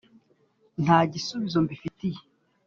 [0.83, 2.19] nta gisubizo’mbi fitiye